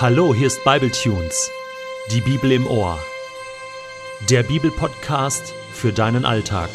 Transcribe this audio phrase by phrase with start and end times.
[0.00, 1.50] Hallo, hier ist Bibletunes,
[2.10, 2.98] die Bibel im Ohr.
[4.30, 6.70] Der Bibelpodcast für deinen Alltag.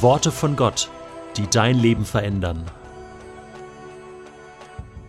[0.00, 0.88] Worte von Gott,
[1.36, 2.64] die dein Leben verändern.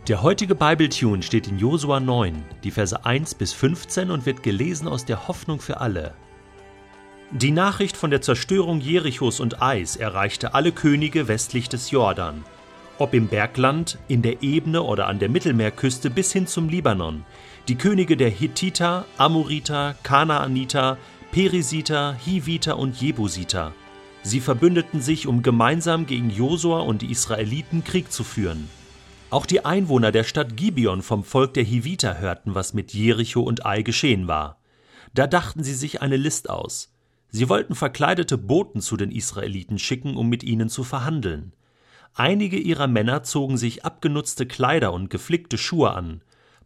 [0.09, 4.89] Der heutige Bibletune steht in Josua 9, die Verse 1 bis 15 und wird gelesen
[4.89, 6.13] aus der Hoffnung für alle.
[7.31, 12.43] Die Nachricht von der Zerstörung Jerichos und Eis erreichte alle Könige westlich des Jordan
[13.00, 17.26] ob im Bergland, in der Ebene oder an der Mittelmeerküste bis hin zum Libanon.
[17.67, 20.98] Die Könige der Hittiter, Amoriter, Kanaaniter,
[21.31, 23.73] Perisiter, Hiviter und Jebusiter.
[24.21, 28.70] Sie verbündeten sich, um gemeinsam gegen Josua und die Israeliten Krieg zu führen.
[29.29, 33.66] Auch die Einwohner der Stadt Gibeon vom Volk der Hiviter hörten, was mit Jericho und
[33.66, 34.59] Ai geschehen war.
[35.13, 36.93] Da dachten sie sich eine List aus.
[37.29, 41.54] Sie wollten verkleidete Boten zu den Israeliten schicken, um mit ihnen zu verhandeln.
[42.13, 46.22] Einige ihrer Männer zogen sich abgenutzte Kleider und geflickte Schuhe an,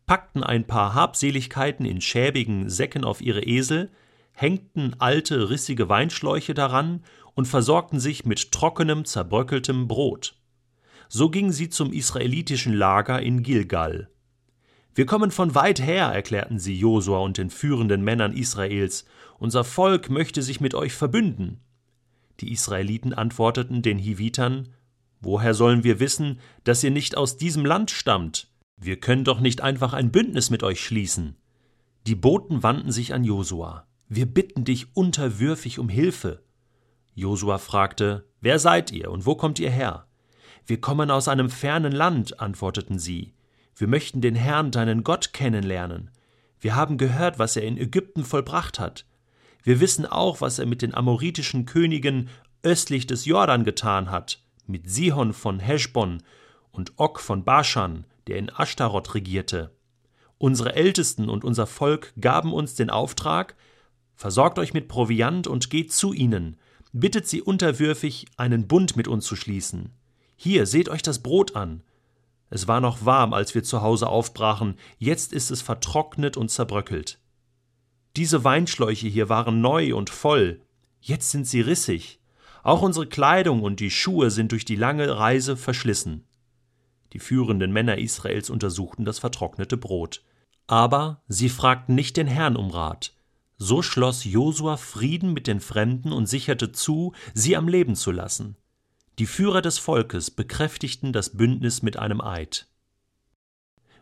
[0.05, 3.91] packten ein paar Habseligkeiten in schäbigen Säcken auf ihre Esel,
[4.33, 7.03] hängten alte, rissige Weinschläuche daran
[7.36, 10.36] und versorgten sich mit trockenem, zerbröckeltem Brot.
[11.08, 14.09] So gingen sie zum israelitischen Lager in Gilgal.
[14.95, 19.05] Wir kommen von weit her, erklärten sie Josua und den führenden Männern Israels.
[19.39, 21.59] Unser Volk möchte sich mit euch verbünden.
[22.39, 24.69] Die Israeliten antworteten den Hivitern:
[25.23, 28.49] Woher sollen wir wissen, dass ihr nicht aus diesem Land stammt?
[28.75, 31.38] Wir können doch nicht einfach ein Bündnis mit euch schließen.
[32.05, 33.88] Die Boten wandten sich an Josua.
[34.09, 36.43] Wir bitten dich unterwürfig um Hilfe.
[37.15, 40.07] Josua fragte, Wer seid ihr und wo kommt ihr her?
[40.65, 43.33] Wir kommen aus einem fernen Land, antworteten sie.
[43.77, 46.11] Wir möchten den Herrn, deinen Gott, kennenlernen.
[46.59, 49.05] Wir haben gehört, was er in Ägypten vollbracht hat.
[49.63, 52.27] Wir wissen auch, was er mit den amoritischen Königen
[52.61, 56.23] östlich des Jordan getan hat mit Sihon von Heschbon
[56.72, 59.72] und Og von Baschan, der in Ashtaroth regierte.
[60.38, 63.55] Unsere Ältesten und unser Volk gaben uns den Auftrag,
[64.16, 66.58] versorgt euch mit Proviant und geht zu ihnen,
[66.92, 69.92] bittet sie unterwürfig, einen Bund mit uns zu schließen.
[70.36, 71.83] Hier, seht euch das Brot an.
[72.49, 77.20] Es war noch warm, als wir zu Hause aufbrachen, jetzt ist es vertrocknet und zerbröckelt.
[78.16, 80.61] Diese Weinschläuche hier waren neu und voll,
[81.02, 82.20] jetzt sind sie rissig.
[82.63, 86.23] Auch unsere Kleidung und die Schuhe sind durch die lange Reise verschlissen.
[87.11, 90.23] Die führenden Männer Israels untersuchten das vertrocknete Brot.
[90.65, 93.13] Aber sie fragten nicht den Herrn um Rat.
[93.57, 98.55] So schloss Josua Frieden mit den Fremden und sicherte zu, sie am Leben zu lassen.
[99.19, 102.67] Die Führer des Volkes bekräftigten das Bündnis mit einem Eid.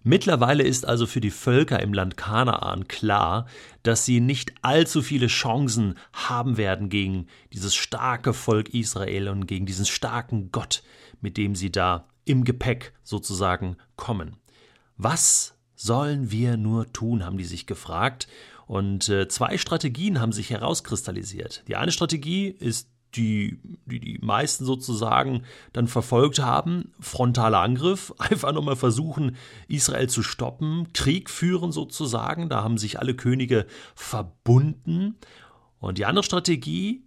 [0.03, 3.45] Mittlerweile ist also für die Völker im Land Kanaan klar,
[3.83, 9.65] dass sie nicht allzu viele Chancen haben werden gegen dieses starke Volk Israel und gegen
[9.65, 10.83] diesen starken Gott,
[11.21, 14.37] mit dem sie da im Gepäck sozusagen kommen.
[14.97, 18.27] Was sollen wir nur tun, haben die sich gefragt.
[18.67, 21.63] Und äh, zwei Strategien haben sich herauskristallisiert.
[21.67, 26.93] Die eine Strategie ist die, die die meisten sozusagen dann verfolgt haben.
[26.99, 29.35] Frontaler Angriff, einfach nochmal versuchen,
[29.67, 32.49] Israel zu stoppen, Krieg führen sozusagen.
[32.49, 35.17] Da haben sich alle Könige verbunden.
[35.79, 37.03] Und die andere Strategie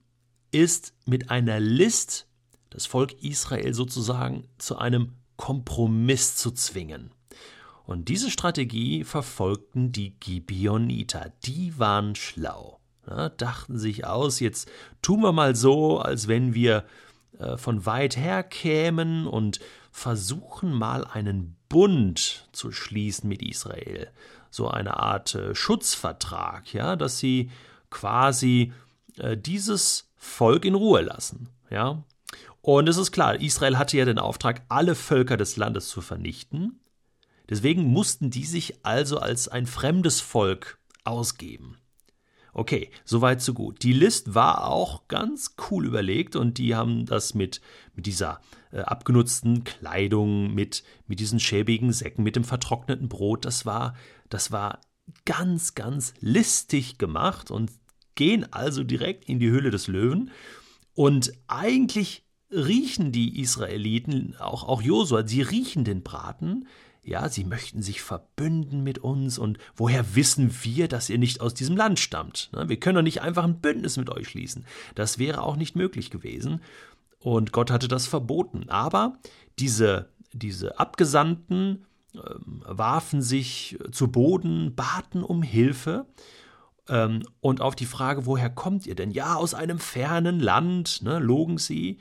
[0.50, 2.26] ist mit einer List
[2.71, 7.10] das Volk Israel sozusagen zu einem Kompromiss zu zwingen.
[7.84, 11.32] Und diese Strategie verfolgten die Gibeoniter.
[11.44, 12.81] Die waren schlau.
[13.09, 14.70] Ja, dachten sich aus, jetzt
[15.03, 16.84] tun wir mal so, als wenn wir
[17.38, 19.60] äh, von weit her kämen und
[19.91, 24.10] versuchen mal einen Bund zu schließen mit Israel.
[24.50, 27.50] So eine Art äh, Schutzvertrag, ja, dass sie
[27.91, 28.72] quasi
[29.19, 31.48] äh, dieses Volk in Ruhe lassen.
[31.71, 32.03] Ja.
[32.60, 36.81] Und es ist klar, Israel hatte ja den Auftrag, alle Völker des Landes zu vernichten.
[37.50, 41.76] Deswegen mussten die sich also als ein fremdes Volk ausgeben.
[42.54, 43.82] Okay, soweit so gut.
[43.82, 47.60] Die List war auch ganz cool überlegt und die haben das mit,
[47.97, 53.66] mit dieser äh, abgenutzten Kleidung, mit, mit diesen schäbigen Säcken, mit dem vertrockneten Brot, das
[53.66, 53.95] war,
[54.30, 54.80] das war
[55.24, 57.72] ganz, ganz listig gemacht und
[58.15, 60.30] gehen also direkt in die Höhle des Löwen.
[60.95, 66.68] Und eigentlich riechen die Israeliten, auch, auch Josua, sie riechen den Braten,
[67.04, 71.54] ja, sie möchten sich verbünden mit uns und woher wissen wir, dass ihr nicht aus
[71.54, 72.51] diesem Land stammt?
[72.53, 74.65] Ne, wir können doch nicht einfach ein Bündnis mit euch schließen.
[74.95, 76.60] Das wäre auch nicht möglich gewesen.
[77.18, 78.68] Und Gott hatte das verboten.
[78.68, 79.18] Aber
[79.59, 81.84] diese, diese Abgesandten
[82.15, 82.18] äh,
[82.66, 86.07] warfen sich zu Boden, baten um Hilfe.
[86.89, 89.10] Ähm, und auf die Frage, woher kommt ihr denn?
[89.10, 91.98] Ja, aus einem fernen Land, ne, logen sie.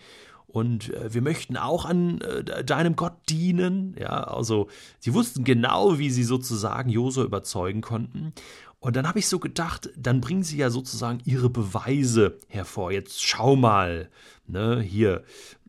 [0.54, 3.96] Und äh, wir möchten auch an äh, deinem Gott dienen.
[4.00, 4.70] Ja, also
[5.00, 8.34] sie wussten genau, wie sie sozusagen Josua überzeugen konnten.
[8.80, 12.92] Und dann habe ich so gedacht, dann bringen sie ja sozusagen ihre Beweise hervor.
[12.92, 14.12] Jetzt schau mal,
[14.46, 15.24] ne, hier,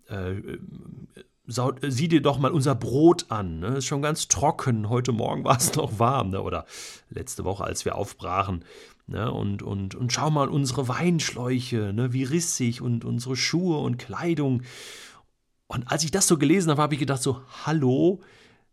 [0.09, 0.35] äh,
[1.47, 3.61] sieh dir doch mal unser Brot an.
[3.61, 3.79] Ne?
[3.79, 4.89] Ist schon ganz trocken.
[4.89, 6.31] Heute Morgen war es noch warm.
[6.31, 6.43] Ne?
[6.43, 6.67] Oder
[7.11, 8.65] letzte Woche, als wir aufbrachen.
[9.07, 9.31] Ne?
[9.31, 12.13] Und, und, und schau mal unsere Weinschläuche, ne?
[12.13, 14.63] wie rissig und unsere Schuhe und Kleidung.
[15.67, 18.21] Und als ich das so gelesen habe, habe ich gedacht so, hallo,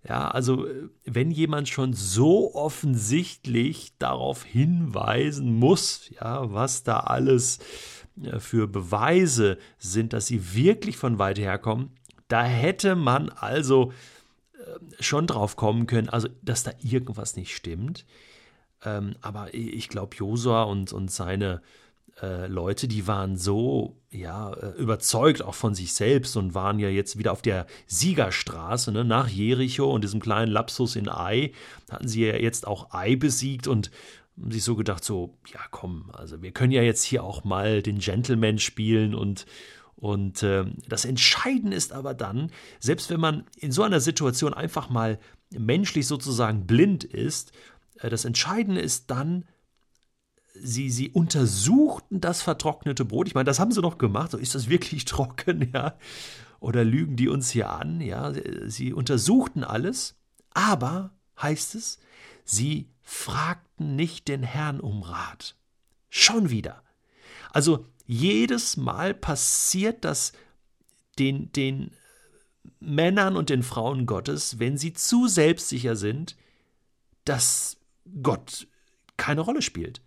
[0.07, 0.65] ja, also
[1.05, 7.59] wenn jemand schon so offensichtlich darauf hinweisen muss, ja, was da alles
[8.21, 11.91] äh, für Beweise sind, dass sie wirklich von weit herkommen,
[12.31, 13.91] da hätte man also
[14.53, 18.05] äh, schon drauf kommen können, also dass da irgendwas nicht stimmt.
[18.83, 21.61] Ähm, aber ich glaube, Josua und, und seine
[22.21, 26.89] äh, Leute, die waren so ja, äh, überzeugt auch von sich selbst und waren ja
[26.89, 31.51] jetzt wieder auf der Siegerstraße ne, nach Jericho und diesem kleinen Lapsus in Ai.
[31.89, 33.91] Hatten sie ja jetzt auch Ai besiegt und
[34.39, 37.81] haben sich so gedacht, so, ja komm, also wir können ja jetzt hier auch mal
[37.81, 39.45] den Gentleman spielen und,
[40.01, 44.89] und äh, das Entscheidende ist aber dann, selbst wenn man in so einer Situation einfach
[44.89, 45.19] mal
[45.51, 47.51] menschlich sozusagen blind ist,
[47.99, 49.45] äh, das Entscheidende ist dann,
[50.55, 53.27] sie, sie untersuchten das vertrocknete Brot.
[53.27, 54.31] Ich meine, das haben sie noch gemacht.
[54.31, 55.93] So, ist das wirklich trocken, ja?
[56.59, 58.01] Oder lügen die uns hier an?
[58.01, 58.33] Ja,
[58.65, 60.15] sie untersuchten alles,
[60.49, 61.99] aber heißt es,
[62.43, 65.55] sie fragten nicht den Herrn um Rat.
[66.09, 66.81] Schon wieder.
[67.51, 70.33] Also jedes Mal passiert das
[71.17, 71.91] den, den
[72.81, 76.35] Männern und den Frauen Gottes, wenn sie zu selbstsicher sind,
[77.23, 77.77] dass
[78.21, 78.67] Gott
[79.15, 80.01] keine Rolle spielt.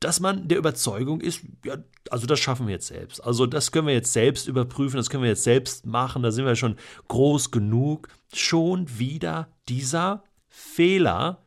[0.00, 1.76] Dass man der Überzeugung ist, ja,
[2.10, 3.22] also das schaffen wir jetzt selbst.
[3.22, 6.46] Also das können wir jetzt selbst überprüfen, das können wir jetzt selbst machen, da sind
[6.46, 6.76] wir schon
[7.08, 8.08] groß genug.
[8.32, 11.44] Schon wieder dieser Fehler.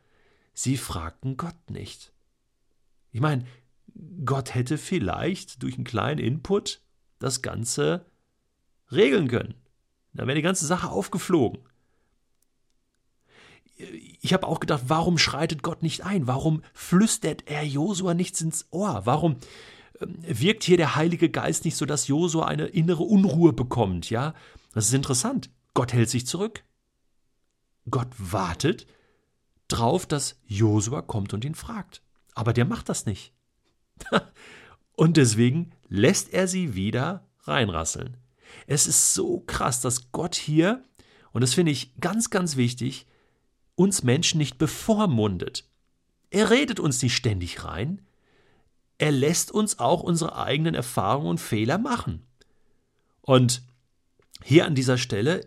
[0.54, 2.12] Sie fragten Gott nicht.
[3.10, 3.44] Ich meine,
[4.24, 6.80] Gott hätte vielleicht durch einen kleinen Input
[7.18, 8.06] das Ganze
[8.92, 9.54] regeln können.
[10.12, 11.60] Dann wäre die ganze Sache aufgeflogen.
[14.20, 16.26] Ich habe auch gedacht, warum schreitet Gott nicht ein?
[16.26, 19.02] Warum flüstert er Josua nichts ins Ohr?
[19.04, 19.36] Warum
[20.00, 24.10] ähm, wirkt hier der Heilige Geist nicht so, dass Josua eine innere Unruhe bekommt?
[24.10, 24.34] Ja,
[24.74, 25.50] das ist interessant.
[25.74, 26.64] Gott hält sich zurück.
[27.88, 28.86] Gott wartet
[29.68, 32.02] drauf, dass Josua kommt und ihn fragt.
[32.34, 33.32] Aber der macht das nicht.
[34.94, 38.16] Und deswegen lässt er sie wieder reinrasseln.
[38.66, 40.82] Es ist so krass, dass Gott hier,
[41.32, 43.06] und das finde ich ganz, ganz wichtig,
[43.74, 45.64] uns Menschen nicht bevormundet.
[46.30, 48.02] Er redet uns nicht ständig rein.
[48.98, 52.26] Er lässt uns auch unsere eigenen Erfahrungen und Fehler machen.
[53.22, 53.62] Und
[54.42, 55.46] hier an dieser Stelle,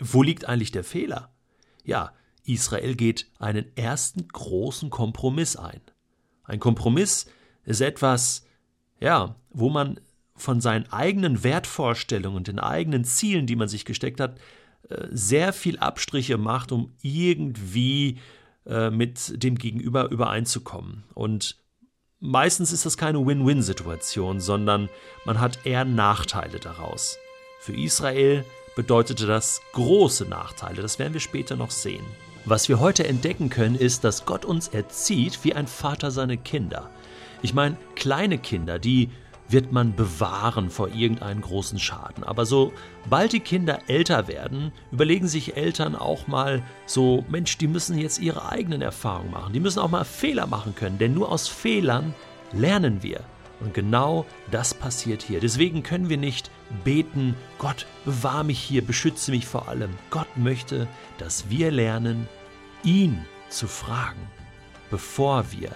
[0.00, 1.34] wo liegt eigentlich der Fehler?
[1.84, 2.12] Ja,
[2.44, 5.80] Israel geht einen ersten großen Kompromiss ein.
[6.44, 7.26] Ein Kompromiss,
[7.64, 8.46] ist etwas,
[9.00, 10.00] ja, wo man
[10.34, 14.38] von seinen eigenen Wertvorstellungen und den eigenen Zielen, die man sich gesteckt hat,
[14.88, 18.18] äh, sehr viel Abstriche macht, um irgendwie
[18.66, 21.04] äh, mit dem Gegenüber übereinzukommen.
[21.14, 21.56] Und
[22.20, 24.88] meistens ist das keine Win-Win-Situation, sondern
[25.24, 27.18] man hat eher Nachteile daraus.
[27.60, 28.44] Für Israel
[28.74, 32.04] bedeutete das große Nachteile, das werden wir später noch sehen.
[32.44, 36.90] Was wir heute entdecken können, ist, dass Gott uns erzieht wie ein Vater seine Kinder.
[37.42, 39.10] Ich meine, kleine Kinder, die
[39.48, 42.24] wird man bewahren vor irgendeinem großen Schaden.
[42.24, 47.98] Aber sobald die Kinder älter werden, überlegen sich Eltern auch mal so, Mensch, die müssen
[47.98, 49.52] jetzt ihre eigenen Erfahrungen machen.
[49.52, 52.14] Die müssen auch mal Fehler machen können, denn nur aus Fehlern
[52.52, 53.20] lernen wir.
[53.60, 55.38] Und genau das passiert hier.
[55.38, 56.50] Deswegen können wir nicht
[56.82, 59.90] beten, Gott, bewahr mich hier, beschütze mich vor allem.
[60.10, 62.28] Gott möchte, dass wir lernen,
[62.82, 64.20] ihn zu fragen,
[64.90, 65.70] bevor wir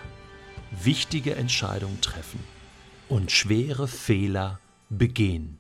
[0.71, 2.41] wichtige Entscheidungen treffen
[3.09, 5.59] und schwere Fehler begehen.